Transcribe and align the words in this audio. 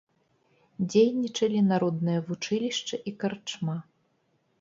Дзейнічалі 0.91 1.59
народнае 1.71 2.15
вучылішча 2.29 2.95
і 3.13 3.13
карчма. 3.25 3.77